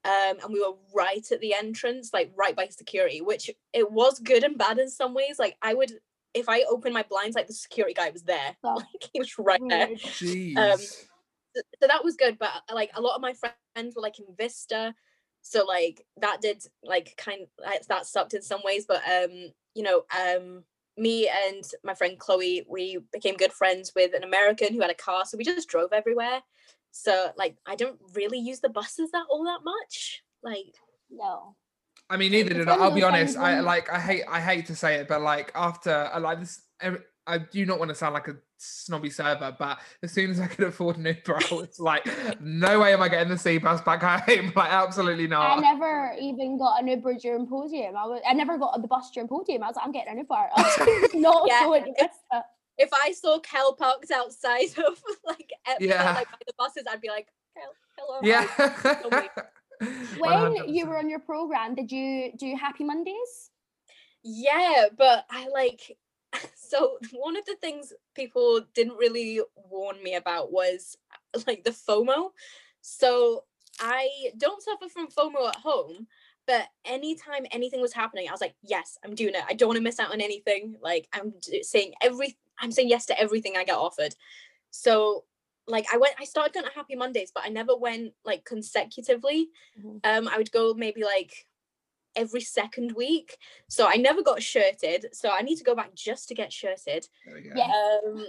[0.05, 4.19] um and we were right at the entrance like right by security which it was
[4.19, 5.91] good and bad in some ways like I would
[6.33, 9.37] if I opened my blinds like the security guy was there Oh, like he was
[9.37, 9.99] right there Weird.
[9.99, 10.55] Jeez.
[11.55, 14.19] so so that was good but uh, like a lot of my friends were like
[14.19, 14.93] in vista
[15.41, 19.83] so like that did like kind like, that sucked in some ways but um you
[19.83, 20.63] know um
[20.99, 24.95] me and my friend chloe we became good friends with an american who had a
[24.95, 26.41] car so we just drove everywhere
[26.91, 30.75] so like i don't really use the buses that all that much like
[31.09, 31.55] No.
[32.09, 32.75] I mean, neither It's did I.
[32.75, 33.37] I'll be honest.
[33.37, 33.91] I like.
[33.91, 34.23] I hate.
[34.27, 36.61] I hate to say it, but like after I like this.
[37.33, 40.39] Every- I do not want to sound like a snobby server, but as soon as
[40.39, 42.05] I could afford an Uber, I was like,
[42.41, 44.51] no way am I getting the C bus back home.
[44.55, 45.57] Like, absolutely not.
[45.57, 47.95] I never even got an Uber during podium.
[47.95, 49.63] I was, I never got the bus during podium.
[49.63, 50.33] I was like, I'm getting an Uber.
[50.55, 52.09] I was not Yeah, going to
[52.81, 56.13] if i saw kel parked outside of like at, Yeah.
[56.13, 58.47] like by the buses i'd be like kel hello Yeah.
[60.17, 60.87] When you 100%.
[60.87, 63.49] were on your program, did you do Happy Mondays?
[64.23, 65.97] Yeah, but I like
[66.55, 70.97] so one of the things people didn't really warn me about was
[71.47, 72.29] like the FOMO.
[72.81, 73.43] So
[73.79, 76.07] I don't suffer from FOMO at home,
[76.45, 79.43] but anytime anything was happening, I was like, yes, I'm doing it.
[79.47, 80.75] I don't want to miss out on anything.
[80.81, 84.15] Like I'm saying every I'm saying yes to everything I get offered.
[84.71, 85.25] So
[85.67, 89.49] like I went I started going to Happy Mondays, but I never went like consecutively.
[89.79, 89.99] Mhm.
[90.03, 91.45] Um I would go maybe like
[92.15, 93.37] every second week.
[93.67, 95.07] So I never got shirted.
[95.13, 97.07] So I need to go back just to get shirted.
[97.25, 97.51] There we go.
[97.55, 97.99] Yeah.
[98.05, 98.25] Um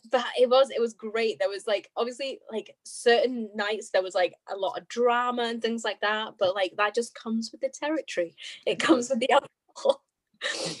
[0.10, 1.38] but it was it was great.
[1.38, 5.62] There was like obviously like certain nights there was like a lot of drama and
[5.62, 6.34] things like that.
[6.38, 8.34] But like that just comes with the territory.
[8.66, 10.02] It comes with the alcohol.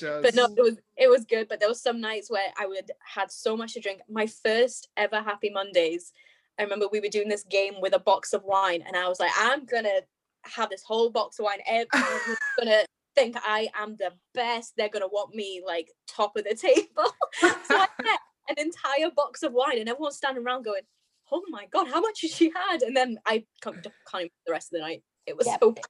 [0.00, 1.48] But no, it was it was good.
[1.48, 4.00] But there was some nights where I would had so much to drink.
[4.10, 6.12] My first ever Happy Mondays.
[6.58, 9.20] I remember we were doing this game with a box of wine, and I was
[9.20, 10.00] like, I'm gonna
[10.44, 11.58] have this whole box of wine.
[11.66, 14.74] Everyone's gonna think I am the best.
[14.76, 17.10] They're gonna want me like top of the table.
[17.40, 20.82] so I get an entire box of wine, and everyone's standing around going,
[21.30, 24.52] "Oh my god, how much has she had?" And then I can't, can't remember the
[24.52, 25.02] rest of the night.
[25.26, 25.58] It was Yep.
[25.60, 25.84] so bad.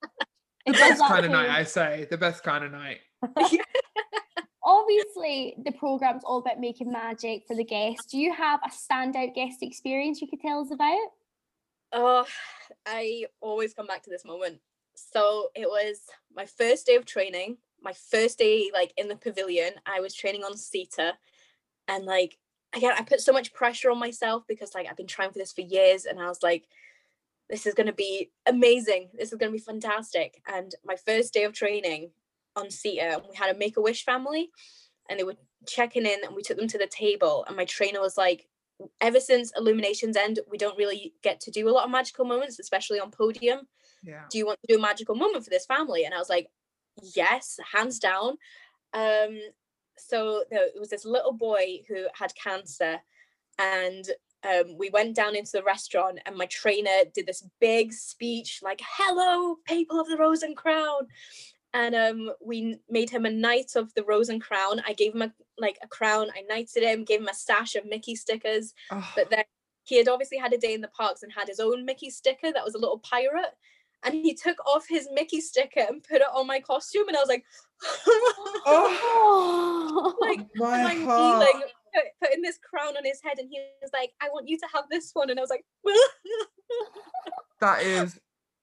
[0.66, 1.50] It the does best kind of night.
[1.50, 2.06] I say.
[2.10, 3.00] The best kind of night.
[4.64, 8.06] obviously the program's all about making magic for the guests.
[8.06, 10.98] Do you have a standout guest experience you could tell us about?
[11.92, 12.24] Oh,
[12.87, 14.61] I always come back to this moment.
[14.94, 16.00] So it was
[16.35, 19.74] my first day of training, my first day like in the pavilion.
[19.85, 21.12] I was training on seater,
[21.88, 22.38] and like
[22.74, 25.52] again, I put so much pressure on myself because like I've been trying for this
[25.52, 26.64] for years, and I was like,
[27.50, 29.11] this is going to be amazing.
[29.12, 30.42] This is going to be fantastic.
[30.46, 32.12] And my first day of training
[32.57, 34.50] on seater, we had a Make a Wish family,
[35.11, 38.00] and they were checking in, and we took them to the table, and my trainer
[38.00, 38.48] was like,
[39.01, 42.59] ever since Illuminations End, we don't really get to do a lot of magical moments,
[42.59, 43.61] especially on podium.
[44.03, 44.23] Yeah.
[44.31, 46.05] Do you want to do a magical moment for this family?
[46.05, 46.49] And I was like,
[47.14, 48.37] yes, hands down.
[48.95, 49.38] Um,
[49.99, 53.01] so there was this little boy who had cancer,
[53.59, 54.05] and
[54.45, 58.81] um, we went down into the restaurant, and my trainer did this big speech like,
[58.97, 61.07] "Hello, people of the Rose and Crown,"
[61.73, 64.83] and um, we made him a knight of the Rose and Crown.
[64.87, 66.29] I gave him a like a crown.
[66.37, 68.75] I knighted him, gave him a stash of Mickey stickers.
[68.90, 69.44] Oh, But then
[69.85, 72.53] he had obviously had a day in the parks and had his own Mickey sticker
[72.53, 73.55] that was a little pirate.
[74.05, 77.20] And he took off his Mickey sticker and put it on my costume, and I
[77.20, 77.44] was like,
[78.66, 81.38] oh, Oh, like my I'm heart.
[81.38, 81.62] kneeling,
[81.94, 84.66] put, putting this crown on his head, and he was like, "I want you to
[84.75, 85.64] have this one," and I was like,
[87.61, 88.18] That is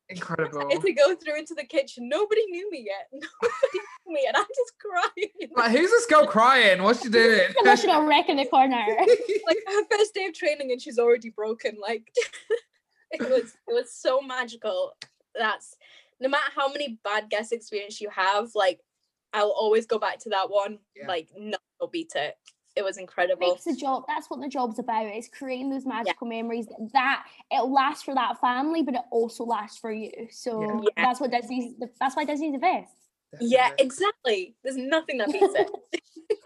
[0.10, 0.68] incredible.
[0.70, 2.10] I had to go through into the kitchen.
[2.10, 3.08] Nobody knew me yet.
[3.14, 5.50] Nobody knew me, and I'm just crying.
[5.56, 6.82] Like, who's this girl crying?
[6.84, 7.50] What's she doing?
[7.64, 8.84] emotional wreck in the corner.
[9.48, 12.12] like her first day of training and she's already broken like
[13.12, 14.92] it was it was so magical
[15.36, 15.76] that's
[16.20, 18.80] no matter how many bad guest experience you have like
[19.34, 21.08] i'll always go back to that one Yeah.
[21.08, 22.36] like nothing will beat it
[22.76, 23.48] it was incredible.
[23.48, 27.62] Makes the job that's what the job's about it's creating those magical memories that it
[27.64, 30.12] lasts for that family but it also lasts for you.
[30.32, 31.04] So Yeah.
[31.04, 32.94] that's what disney's that's why disney's the best.
[33.40, 34.56] Yeah exactly.
[34.64, 35.70] There's nothing that beats it.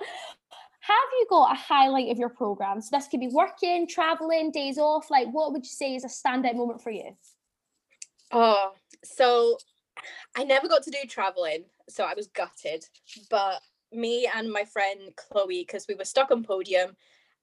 [0.82, 2.82] Have you got a highlight of your program?
[2.82, 6.08] So this could be working traveling days off like what would you say is a
[6.08, 7.16] standout moment for you?
[8.32, 8.72] Oh
[9.04, 9.58] so
[10.36, 12.86] i never got to do traveling so i was gutted
[13.30, 13.62] but
[13.94, 16.96] me and my friend chloe because we were stuck on podium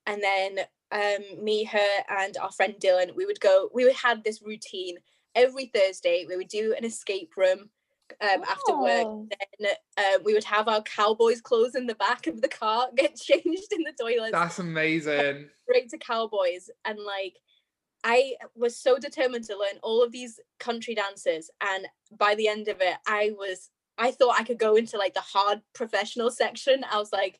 [0.05, 0.59] and then
[0.91, 4.97] um me her and our friend dylan we would go we would have this routine
[5.35, 7.69] every thursday we would do an escape room
[8.21, 9.27] um after work Oh.
[9.59, 13.15] then uh, we would have our cowboys clothes in the back of the car get
[13.15, 14.31] changed in the toilet.
[14.31, 15.49] That's amazing.
[15.63, 17.35] straight to cowboys and like
[18.03, 21.87] I was so determined to learn all of these country dances and
[22.17, 25.21] by the end of it I was I thought I could go into like the
[25.21, 27.39] hard professional section I was like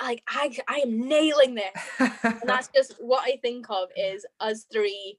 [0.00, 4.64] like I I am nailing this and that's just what I think of is us
[4.72, 5.18] three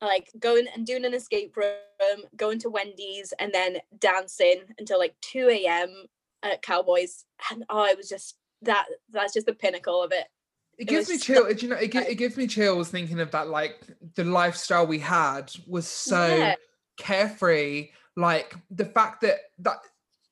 [0.00, 5.14] like going and doing an escape room going to Wendy's and then dancing until like
[5.22, 6.06] 2 a.m
[6.42, 10.26] at Cowboys and oh it was just that that's just the pinnacle of it
[10.78, 11.44] It It gives me was chill.
[11.44, 11.76] so you know?
[11.76, 13.48] It, it gives me chills thinking of that.
[13.48, 13.80] Like
[14.16, 16.54] the lifestyle we had was so Yeah.
[16.96, 17.90] carefree.
[18.16, 19.78] Like the fact that that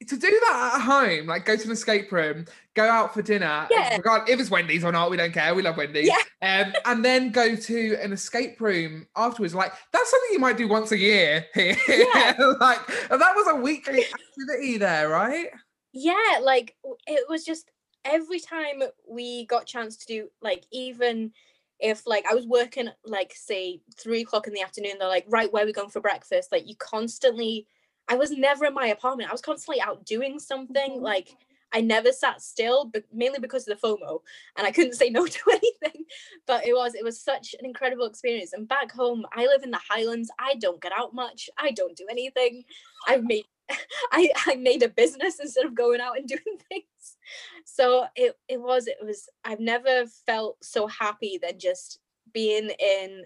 [0.06, 3.66] to do that at home, like go to an escape room, go out for dinner,
[3.70, 3.96] Yeah.
[3.96, 5.54] regard if it's Wendy's or not, we don't care.
[5.54, 6.10] We love Wendy's.
[6.42, 9.54] Um, and then go to an escape room afterwards.
[9.54, 11.76] Like that's something you might do once a year here.
[11.86, 12.32] Yeah.
[12.60, 15.48] like that was a weekly activity there, right?
[15.92, 16.76] yeah like
[17.08, 17.68] it was just
[18.04, 21.32] every time we got chance to do like even
[21.80, 25.52] if like i was working like say three o'clock in the afternoon they're like right
[25.52, 27.66] where are we going for breakfast like you constantly
[28.08, 31.02] i was never in my apartment i was constantly out doing something Mhm.
[31.02, 31.36] like
[31.72, 34.20] i never sat still but mainly because of the fomo
[34.56, 36.04] and i couldn't say no to anything
[36.46, 39.70] but it was it was such an incredible experience and back home i live in
[39.70, 42.64] the highlands i don't get out much i don't do anything
[43.06, 43.44] i've made
[44.12, 47.16] I, I made a business instead of going out and doing things.
[47.64, 52.00] So it, it was, it was, I've never felt so happy than just
[52.32, 53.22] being in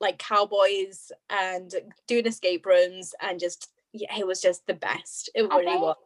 [0.00, 1.74] like cowboys and
[2.08, 5.30] doing escape rooms and just, yeah, it was just the best.
[5.34, 5.96] It I really bet- was.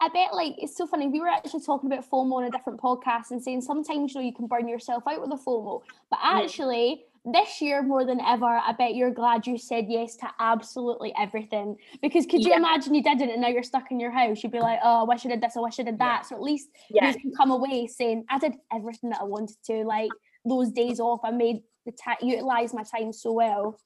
[0.00, 1.06] I bet like it's so funny.
[1.08, 4.26] We were actually talking about FOMO on a different podcast and saying sometimes you know
[4.26, 5.82] you can burn yourself out with a FOMO.
[6.10, 6.42] But Mm.
[6.44, 11.14] actually, this year more than ever, I bet you're glad you said yes to absolutely
[11.18, 11.76] everything.
[12.02, 12.56] Because could you Yeah.
[12.58, 14.42] imagine you didn't and now you're stuck in your house?
[14.42, 16.04] You'd be like, oh, I wish I did this, I wish I did Yeah.
[16.18, 16.26] that.
[16.26, 17.08] So at least Yeah.
[17.08, 19.84] you can come away saying, I did everything that I wanted to.
[19.84, 20.10] Like
[20.44, 23.78] those days off, I made the time utilize my time so well.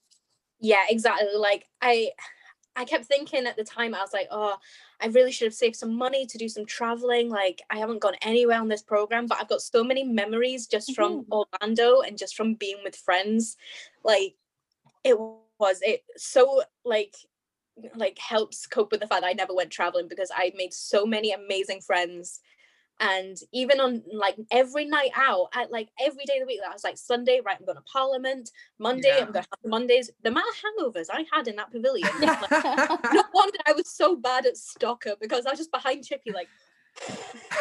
[0.58, 1.28] Yeah, exactly.
[1.36, 2.10] Like I
[2.78, 4.56] I kept thinking at the time, I was like, oh,
[5.00, 7.28] I really should have saved some money to do some traveling.
[7.28, 10.94] Like I haven't gone anywhere on this program, but I've got so many memories just
[10.94, 11.32] from mm-hmm.
[11.32, 13.56] Orlando and just from being with friends.
[14.04, 14.36] Like
[15.02, 15.18] it
[15.58, 17.16] was it so like
[17.96, 21.04] like helps cope with the fact that I never went traveling because I made so
[21.04, 22.40] many amazing friends
[23.00, 26.72] And even on like every night out, at like every day of the week, I
[26.72, 27.56] was like Sunday, right?
[27.58, 28.50] I'm going to Parliament.
[28.78, 29.18] Monday, Yeah.
[29.24, 30.10] I'm going to have Mondays.
[30.22, 32.08] The amount of hangovers I had in that pavilion.
[32.20, 36.32] like, no wonder I was so bad at Stocker because I was just behind Chippy,
[36.32, 36.48] like,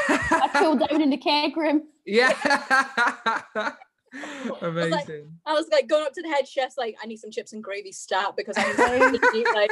[0.10, 1.84] I fell down in the keg room.
[2.06, 2.34] yeah.
[4.62, 5.28] Amazing.
[5.46, 7.64] I was like going up to the head chefs, like, I need some chips and
[7.64, 9.20] gravy stat because I'm going
[9.54, 9.72] like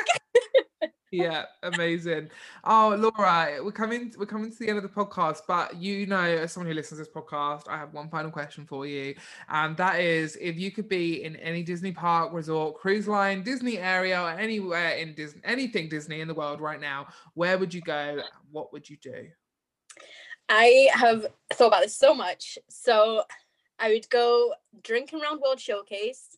[1.16, 2.30] yeah, amazing.
[2.64, 6.22] Oh, Laura, we're coming we're coming to the end of the podcast, but you know,
[6.22, 9.16] as someone who listens to this podcast, I have one final question for you.
[9.50, 13.78] And that is if you could be in any Disney park, resort, cruise line, Disney
[13.78, 17.82] area, or anywhere in Disney anything Disney in the world right now, where would you
[17.82, 18.22] go?
[18.52, 19.28] What would you do?
[20.50, 22.58] I have thought about this so much.
[22.70, 23.24] So
[23.80, 24.54] I would go
[24.84, 26.38] drink around World Showcase,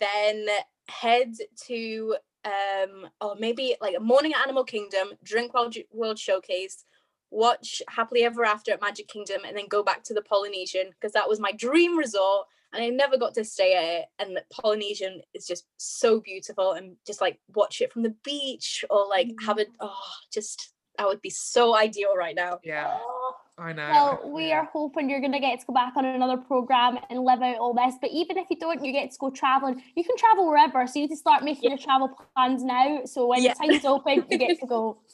[0.00, 0.46] then
[0.88, 1.34] head
[1.66, 6.84] to um or maybe like a morning at Animal Kingdom, drink World World Showcase,
[7.30, 11.12] watch Happily Ever After at Magic Kingdom, and then go back to the Polynesian because
[11.12, 12.46] that was my dream resort.
[12.72, 14.06] And I never got to stay at it.
[14.18, 18.84] And the Polynesian is just so beautiful and just like watch it from the beach
[18.90, 19.94] or like have it oh
[20.32, 22.60] just that would be so ideal right now.
[22.64, 22.98] Yeah,
[23.56, 23.88] I know.
[23.88, 24.60] Well, we yeah.
[24.60, 27.56] are hoping you're going to get to go back on another program and live out
[27.58, 27.94] all this.
[28.00, 29.80] But even if you don't, you get to go traveling.
[29.94, 30.84] You can travel wherever.
[30.88, 33.02] So you need to start making your travel plans now.
[33.04, 33.54] So when Yeah.
[33.54, 34.98] the time's open, you get to go.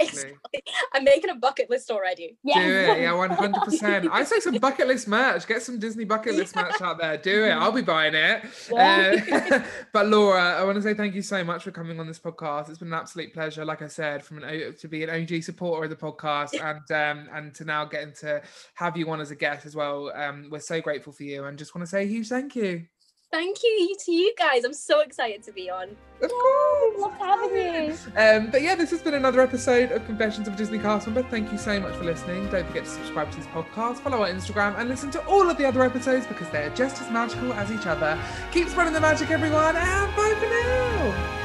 [0.00, 0.62] Exactly.
[0.92, 2.36] I'm making a bucket list already.
[2.42, 2.64] Yeah.
[2.64, 4.08] Do it, yeah, one hundred percent.
[4.10, 5.46] I say some bucket list merch.
[5.46, 7.16] Get some Disney bucket list merch out there.
[7.16, 7.50] Do it.
[7.50, 8.44] I'll be buying it.
[8.70, 9.42] Yeah.
[9.50, 9.62] Uh,
[9.92, 12.68] but Laura, I want to say thank you so much for coming on this podcast.
[12.68, 13.64] It's been an absolute pleasure.
[13.64, 16.90] Like I said, from an O- to be an OG supporter of the podcast, and
[16.90, 18.42] um, and to now getting to
[18.74, 20.12] have you on as a guest as well.
[20.14, 22.86] Um, we're so grateful for you, and just want to say a huge thank you.
[23.32, 24.62] Thank you to you guys.
[24.62, 25.96] I'm so excited to be on.
[26.20, 26.98] Of course.
[26.98, 27.96] love having you.
[28.14, 31.22] Um, but yeah, this has been another episode of Confessions of a Disney Cast Member.
[31.22, 32.48] Thank you so much for listening.
[32.50, 35.56] Don't forget to subscribe to this podcast, follow our Instagram, and listen to all of
[35.56, 38.20] the other episodes because they're just as magical as each other.
[38.52, 41.41] Keep spreading the magic, everyone, and bye for now.